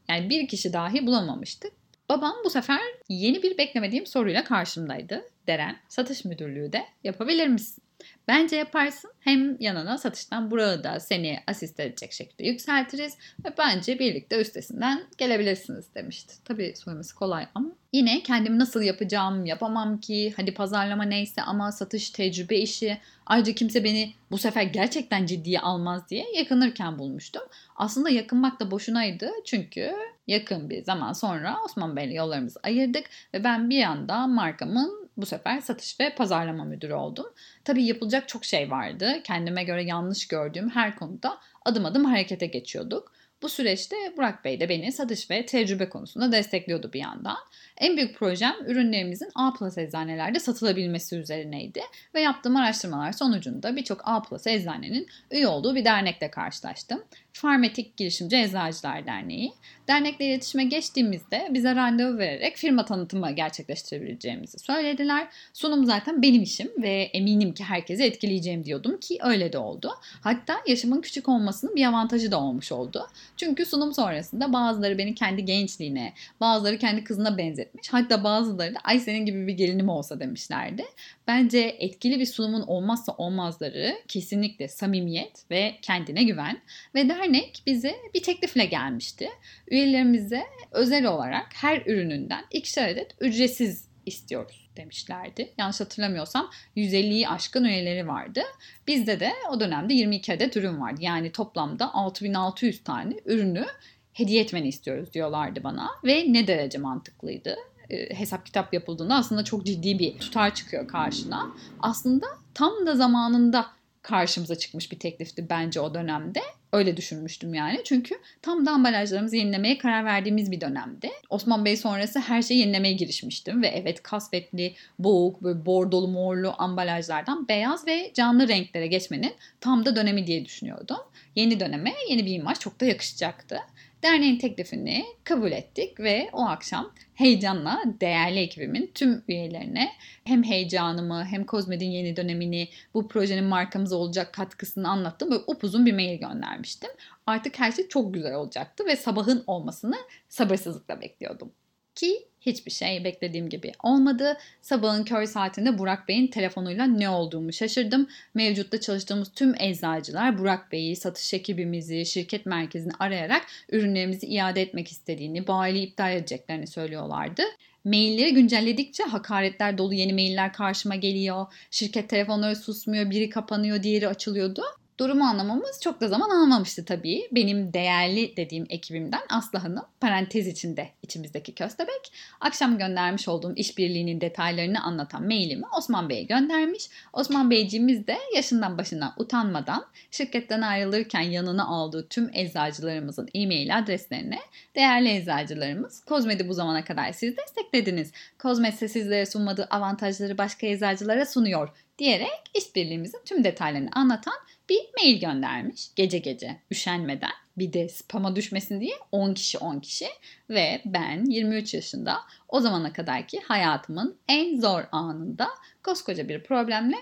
Yani 0.09 0.29
bir 0.29 0.47
kişi 0.47 0.73
dahi 0.73 1.07
bulamamıştık. 1.07 1.73
Babam 2.09 2.35
bu 2.45 2.49
sefer 2.49 2.81
yeni 3.09 3.43
bir 3.43 3.57
beklemediğim 3.57 4.05
soruyla 4.05 4.43
karşımdaydı. 4.43 5.25
Deren, 5.47 5.77
satış 5.89 6.25
müdürlüğü 6.25 6.73
de 6.73 6.85
yapabilir 7.03 7.47
misin? 7.47 7.83
Bence 8.27 8.55
yaparsın. 8.55 9.11
Hem 9.19 9.61
yanına 9.61 9.97
satıştan 9.97 10.51
Burak'ı 10.51 10.83
da 10.83 10.99
seni 10.99 11.39
asist 11.47 11.79
edecek 11.79 12.13
şekilde 12.13 12.47
yükseltiriz 12.47 13.17
ve 13.45 13.49
bence 13.57 13.99
birlikte 13.99 14.41
üstesinden 14.41 15.03
gelebilirsiniz 15.17 15.95
demişti. 15.95 16.33
Tabii 16.45 16.73
söylemesi 16.83 17.15
kolay 17.15 17.47
ama 17.55 17.69
yine 17.93 18.23
kendimi 18.23 18.59
nasıl 18.59 18.81
yapacağım, 18.81 19.45
yapamam 19.45 19.99
ki, 19.99 20.33
hadi 20.37 20.53
pazarlama 20.53 21.03
neyse 21.03 21.41
ama 21.41 21.71
satış 21.71 22.09
tecrübe 22.09 22.57
işi. 22.57 22.97
Ayrıca 23.25 23.55
kimse 23.55 23.83
beni 23.83 24.13
bu 24.31 24.37
sefer 24.37 24.63
gerçekten 24.63 25.25
ciddiye 25.25 25.59
almaz 25.59 26.09
diye 26.09 26.25
yakınırken 26.37 26.99
bulmuştum. 26.99 27.43
Aslında 27.75 28.09
yakınmak 28.09 28.59
da 28.59 28.71
boşunaydı 28.71 29.31
çünkü 29.45 29.93
yakın 30.27 30.69
bir 30.69 30.83
zaman 30.83 31.13
sonra 31.13 31.57
Osman 31.65 31.95
Bey'le 31.95 32.13
yollarımızı 32.13 32.59
ayırdık 32.63 33.05
ve 33.33 33.43
ben 33.43 33.69
bir 33.69 33.83
anda 33.83 34.27
markamın 34.27 35.04
bu 35.17 35.25
sefer 35.25 35.61
satış 35.61 35.99
ve 35.99 36.15
pazarlama 36.15 36.63
müdürü 36.63 36.93
oldum. 36.93 37.25
Tabii 37.63 37.83
yapılacak 37.85 38.27
çok 38.27 38.45
şey 38.45 38.71
vardı. 38.71 39.13
Kendime 39.23 39.63
göre 39.63 39.83
yanlış 39.83 40.27
gördüğüm 40.27 40.69
her 40.69 40.95
konuda 40.95 41.37
adım 41.65 41.85
adım 41.85 42.05
harekete 42.05 42.45
geçiyorduk. 42.45 43.11
Bu 43.45 43.49
süreçte 43.49 43.95
Burak 44.17 44.45
Bey 44.45 44.59
de 44.59 44.69
beni 44.69 44.91
satış 44.91 45.31
ve 45.31 45.45
tecrübe 45.45 45.89
konusunda 45.89 46.31
destekliyordu 46.31 46.93
bir 46.93 46.99
yandan. 46.99 47.37
En 47.77 47.97
büyük 47.97 48.15
projem 48.19 48.55
ürünlerimizin 48.65 49.29
A 49.35 49.53
Plus 49.53 49.77
eczanelerde 49.77 50.39
satılabilmesi 50.39 51.15
üzerineydi 51.15 51.81
ve 52.15 52.21
yaptığım 52.21 52.55
araştırmalar 52.55 53.11
sonucunda 53.11 53.75
birçok 53.75 54.01
A 54.03 54.21
Plus 54.21 54.47
eczanenin 54.47 55.07
üye 55.31 55.47
olduğu 55.47 55.75
bir 55.75 55.85
dernekle 55.85 56.31
karşılaştım. 56.31 57.03
Farmetik 57.33 57.97
Girişimci 57.97 58.37
Eczacılar 58.37 59.05
Derneği. 59.05 59.53
Dernekle 59.87 60.25
iletişime 60.25 60.63
geçtiğimizde 60.63 61.47
bize 61.49 61.75
randevu 61.75 62.17
vererek 62.17 62.57
firma 62.57 62.85
tanıtımı 62.85 63.31
gerçekleştirebileceğimizi 63.31 64.59
söylediler. 64.59 65.27
Sunum 65.53 65.85
zaten 65.85 66.21
benim 66.21 66.43
işim 66.43 66.71
ve 66.77 67.09
eminim 67.13 67.53
ki 67.53 67.63
herkesi 67.63 68.03
etkileyeceğim 68.03 68.65
diyordum 68.65 68.99
ki 68.99 69.17
öyle 69.23 69.53
de 69.53 69.57
oldu. 69.57 69.91
Hatta 70.21 70.55
yaşımın 70.67 71.01
küçük 71.01 71.29
olmasının 71.29 71.75
bir 71.75 71.85
avantajı 71.85 72.31
da 72.31 72.39
olmuş 72.39 72.71
oldu. 72.71 73.07
Çünkü 73.37 73.65
sunum 73.65 73.93
sonrasında 73.93 74.53
bazıları 74.53 74.97
beni 74.97 75.15
kendi 75.15 75.45
gençliğine, 75.45 76.13
bazıları 76.41 76.77
kendi 76.77 77.03
kızına 77.03 77.37
benzetmiş. 77.37 77.87
Hatta 77.91 78.23
bazıları 78.23 78.75
da 78.75 78.79
ay 78.83 78.99
senin 78.99 79.25
gibi 79.25 79.47
bir 79.47 79.53
gelinim 79.53 79.89
olsa 79.89 80.19
demişlerdi. 80.19 80.85
Bence 81.27 81.59
etkili 81.79 82.19
bir 82.19 82.25
sunumun 82.25 82.61
olmazsa 82.61 83.11
olmazları 83.11 83.95
kesinlikle 84.07 84.67
samimiyet 84.67 85.51
ve 85.51 85.75
kendine 85.81 86.23
güven. 86.23 86.57
Ve 86.95 87.09
dernek 87.09 87.63
bize 87.65 87.95
bir 88.13 88.23
teklifle 88.23 88.65
gelmişti. 88.65 89.29
Üyelerimize 89.67 90.43
özel 90.71 91.05
olarak 91.05 91.47
her 91.53 91.81
ürününden 91.85 92.45
ikişer 92.51 92.89
adet 92.89 93.15
ücretsiz 93.19 93.94
istiyoruz 94.05 94.69
demişlerdi. 94.77 95.53
Yanlış 95.57 95.79
hatırlamıyorsam 95.79 96.49
150'yi 96.77 97.29
aşkın 97.29 97.63
üyeleri 97.63 98.07
vardı. 98.07 98.41
Bizde 98.87 99.19
de 99.19 99.31
o 99.51 99.59
dönemde 99.59 99.93
22 99.93 100.33
adet 100.33 100.57
ürün 100.57 100.81
vardı. 100.81 101.01
Yani 101.01 101.31
toplamda 101.31 101.93
6600 101.93 102.83
tane 102.83 103.13
ürünü 103.25 103.65
hediye 104.13 104.41
etmeni 104.41 104.67
istiyoruz 104.67 105.13
diyorlardı 105.13 105.63
bana. 105.63 105.89
Ve 106.03 106.33
ne 106.33 106.47
derece 106.47 106.77
mantıklıydı. 106.77 107.55
E, 107.89 108.19
hesap 108.19 108.45
kitap 108.45 108.73
yapıldığında 108.73 109.15
aslında 109.15 109.43
çok 109.43 109.65
ciddi 109.65 109.99
bir 109.99 110.19
tutar 110.19 110.55
çıkıyor 110.55 110.87
karşına. 110.87 111.47
Aslında 111.79 112.27
tam 112.53 112.85
da 112.85 112.95
zamanında 112.95 113.65
karşımıza 114.01 114.55
çıkmış 114.55 114.91
bir 114.91 114.99
teklifti 114.99 115.49
bence 115.49 115.79
o 115.79 115.93
dönemde. 115.93 116.41
Öyle 116.75 116.97
düşünmüştüm 116.97 117.53
yani. 117.53 117.81
Çünkü 117.85 118.15
tam 118.41 118.65
da 118.65 118.71
ambalajlarımızı 118.71 119.35
yenilemeye 119.35 119.77
karar 119.77 120.05
verdiğimiz 120.05 120.51
bir 120.51 120.61
dönemde. 120.61 121.11
Osman 121.29 121.65
Bey 121.65 121.77
sonrası 121.77 122.19
her 122.19 122.41
şeyi 122.41 122.59
yenilemeye 122.59 122.93
girişmiştim. 122.93 123.61
Ve 123.61 123.67
evet 123.67 124.03
kasvetli, 124.03 124.75
boğuk, 124.99 125.43
böyle 125.43 125.65
bordolu 125.65 126.07
morlu 126.07 126.53
ambalajlardan 126.57 127.47
beyaz 127.47 127.87
ve 127.87 128.11
canlı 128.13 128.47
renklere 128.47 128.87
geçmenin 128.87 129.33
tam 129.61 129.85
da 129.85 129.95
dönemi 129.95 130.27
diye 130.27 130.45
düşünüyordum. 130.45 130.97
Yeni 131.35 131.59
döneme 131.59 131.93
yeni 132.09 132.25
bir 132.25 132.35
imaj 132.35 132.59
çok 132.59 132.81
da 132.81 132.85
yakışacaktı. 132.85 133.59
Derneğin 134.03 134.37
teklifini 134.37 135.05
kabul 135.23 135.51
ettik 135.51 135.99
ve 135.99 136.29
o 136.33 136.45
akşam 136.45 136.93
heyecanla 137.13 137.83
değerli 138.01 138.39
ekibimin 138.39 138.91
tüm 138.93 139.23
üyelerine 139.27 139.91
hem 140.23 140.43
heyecanımı 140.43 141.25
hem 141.25 141.45
Kozmed'in 141.45 141.89
yeni 141.89 142.15
dönemini 142.15 142.69
bu 142.93 143.07
projenin 143.07 143.43
markamız 143.43 143.93
olacak 143.93 144.33
katkısını 144.33 144.89
anlattım. 144.89 145.31
Böyle 145.31 145.43
upuzun 145.47 145.85
bir 145.85 145.93
mail 145.93 146.19
göndermiştim. 146.19 146.89
Artık 147.27 147.59
her 147.59 147.71
şey 147.71 147.87
çok 147.87 148.13
güzel 148.13 148.35
olacaktı 148.35 148.85
ve 148.85 148.95
sabahın 148.95 149.43
olmasını 149.47 149.95
sabırsızlıkla 150.29 151.01
bekliyordum. 151.01 151.51
Ki 151.95 152.27
hiçbir 152.45 152.71
şey 152.71 153.03
beklediğim 153.03 153.49
gibi 153.49 153.71
olmadı. 153.83 154.37
Sabahın 154.61 155.03
kör 155.03 155.25
saatinde 155.25 155.77
Burak 155.77 156.07
Bey'in 156.07 156.27
telefonuyla 156.27 156.85
ne 156.85 157.09
olduğumu 157.09 157.53
şaşırdım. 157.53 158.07
Mevcutta 158.33 158.79
çalıştığımız 158.79 159.31
tüm 159.31 159.55
eczacılar 159.59 160.37
Burak 160.37 160.71
Bey'i, 160.71 160.95
satış 160.95 161.33
ekibimizi, 161.33 162.05
şirket 162.05 162.45
merkezini 162.45 162.93
arayarak 162.99 163.45
ürünlerimizi 163.71 164.27
iade 164.27 164.61
etmek 164.61 164.87
istediğini, 164.87 165.47
bayiliği 165.47 165.87
iptal 165.87 166.13
edeceklerini 166.13 166.67
söylüyorlardı. 166.67 167.41
Mailleri 167.85 168.33
güncelledikçe 168.33 169.03
hakaretler 169.03 169.77
dolu 169.77 169.93
yeni 169.93 170.13
mailler 170.13 170.53
karşıma 170.53 170.95
geliyor. 170.95 171.45
Şirket 171.71 172.09
telefonları 172.09 172.55
susmuyor, 172.55 173.09
biri 173.09 173.29
kapanıyor, 173.29 173.83
diğeri 173.83 174.07
açılıyordu. 174.07 174.61
Durumu 174.99 175.23
anlamamız 175.23 175.81
çok 175.81 176.01
da 176.01 176.07
zaman 176.07 176.29
almamıştı 176.29 176.85
tabii. 176.85 177.27
Benim 177.31 177.73
değerli 177.73 178.37
dediğim 178.37 178.65
ekibimden 178.69 179.21
Aslı 179.29 179.59
Hanım, 179.59 179.85
parantez 179.99 180.47
içinde 180.47 180.89
içimizdeki 181.01 181.55
köstebek, 181.55 182.11
akşam 182.41 182.77
göndermiş 182.77 183.27
olduğum 183.27 183.53
işbirliğinin 183.55 184.21
detaylarını 184.21 184.83
anlatan 184.83 185.23
mailimi 185.25 185.65
Osman 185.77 186.09
Bey'e 186.09 186.23
göndermiş. 186.23 186.89
Osman 187.13 187.51
Beyciğimiz 187.51 188.07
de 188.07 188.17
yaşından 188.35 188.77
başından 188.77 189.13
utanmadan 189.17 189.85
şirketten 190.11 190.61
ayrılırken 190.61 191.21
yanına 191.21 191.65
aldığı 191.65 192.07
tüm 192.07 192.29
eczacılarımızın 192.33 193.29
e-mail 193.33 193.77
adreslerine 193.77 194.39
değerli 194.75 195.09
eczacılarımız 195.09 196.05
Kozmed'i 196.05 196.49
bu 196.49 196.53
zamana 196.53 196.83
kadar 196.83 197.11
siz 197.11 197.37
desteklediniz. 197.37 198.11
Kozmed 198.39 198.73
ise 198.73 198.87
sizlere 198.87 199.25
sunmadığı 199.25 199.67
avantajları 199.69 200.37
başka 200.37 200.67
eczacılara 200.67 201.25
sunuyor 201.25 201.69
diyerek 201.97 202.51
işbirliğimizin 202.53 203.21
tüm 203.25 203.43
detaylarını 203.43 203.89
anlatan 203.93 204.35
bir 204.69 204.81
mail 204.97 205.19
göndermiş 205.19 205.89
gece 205.95 206.17
gece 206.17 206.57
üşenmeden 206.71 207.31
bir 207.57 207.73
de 207.73 207.89
spama 207.89 208.35
düşmesin 208.35 208.81
diye 208.81 208.95
10 209.11 209.33
kişi 209.33 209.57
10 209.57 209.79
kişi 209.79 210.07
ve 210.49 210.81
ben 210.85 211.25
23 211.25 211.73
yaşında 211.73 212.17
o 212.49 212.59
zamana 212.59 212.93
kadarki 212.93 213.39
hayatımın 213.39 214.17
en 214.27 214.61
zor 214.61 214.83
anında 214.91 215.47
koskoca 215.83 216.29
bir 216.29 216.43
problemle 216.43 216.97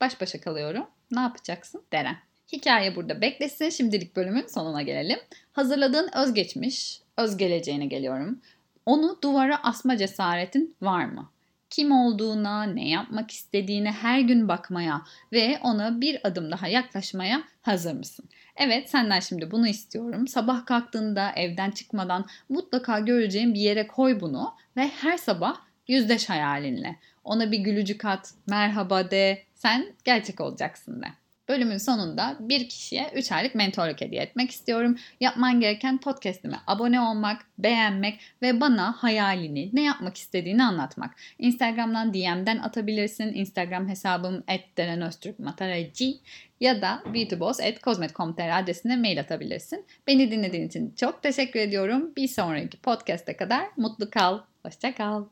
baş 0.00 0.20
başa 0.20 0.40
kalıyorum. 0.40 0.86
Ne 1.10 1.20
yapacaksın 1.20 1.82
Deren? 1.92 2.16
Hikaye 2.52 2.96
burada 2.96 3.20
beklesin. 3.20 3.68
Şimdilik 3.68 4.16
bölümün 4.16 4.46
sonuna 4.46 4.82
gelelim. 4.82 5.18
Hazırladığın 5.52 6.10
özgeçmiş, 6.14 7.00
öz 7.16 7.36
geleceğine 7.36 7.86
geliyorum. 7.86 8.40
Onu 8.86 9.18
duvara 9.22 9.62
asma 9.62 9.96
cesaretin 9.96 10.76
var 10.82 11.04
mı? 11.04 11.30
Kim 11.70 11.92
olduğuna, 11.92 12.62
ne 12.62 12.88
yapmak 12.88 13.30
istediğine 13.30 13.92
her 13.92 14.20
gün 14.20 14.48
bakmaya 14.48 15.02
ve 15.32 15.58
ona 15.62 16.00
bir 16.00 16.26
adım 16.28 16.50
daha 16.50 16.68
yaklaşmaya 16.68 17.42
hazır 17.62 17.92
mısın? 17.92 18.28
Evet 18.56 18.90
senden 18.90 19.20
şimdi 19.20 19.50
bunu 19.50 19.68
istiyorum. 19.68 20.28
Sabah 20.28 20.66
kalktığında 20.66 21.32
evden 21.36 21.70
çıkmadan 21.70 22.26
mutlaka 22.48 23.00
göreceğin 23.00 23.54
bir 23.54 23.60
yere 23.60 23.86
koy 23.86 24.20
bunu 24.20 24.54
ve 24.76 24.88
her 24.88 25.16
sabah 25.16 25.56
yüzleş 25.88 26.28
hayalinle. 26.28 26.96
Ona 27.24 27.52
bir 27.52 27.58
gülücük 27.58 28.04
at, 28.04 28.34
merhaba 28.46 29.10
de, 29.10 29.42
sen 29.54 29.92
gerçek 30.04 30.40
olacaksın 30.40 31.02
de. 31.02 31.06
Bölümün 31.48 31.78
sonunda 31.78 32.36
bir 32.40 32.68
kişiye 32.68 33.10
3 33.14 33.32
aylık 33.32 33.54
mentorluk 33.54 34.00
hediye 34.00 34.22
etmek 34.22 34.50
istiyorum. 34.50 34.96
Yapman 35.20 35.60
gereken 35.60 35.98
podcastime 35.98 36.56
abone 36.66 37.00
olmak, 37.00 37.46
beğenmek 37.58 38.20
ve 38.42 38.60
bana 38.60 38.92
hayalini, 38.92 39.70
ne 39.72 39.82
yapmak 39.82 40.16
istediğini 40.16 40.64
anlatmak. 40.64 41.16
Instagram'dan 41.38 42.14
DM'den 42.14 42.58
atabilirsin. 42.58 43.34
Instagram 43.34 43.88
hesabım 43.88 44.44
@derenöztürkmataracı 44.76 46.14
ya 46.60 46.82
da 46.82 47.02
beautyboss.cosmet.com.tr 47.14 48.62
adresine 48.62 48.96
mail 48.96 49.20
atabilirsin. 49.20 49.86
Beni 50.06 50.30
dinlediğin 50.30 50.68
için 50.68 50.94
çok 50.96 51.22
teşekkür 51.22 51.60
ediyorum. 51.60 52.12
Bir 52.16 52.28
sonraki 52.28 52.80
podcast'e 52.80 53.36
kadar 53.36 53.64
mutlu 53.76 54.10
kal. 54.10 54.40
Hoşça 54.62 54.94
kal. 54.94 55.24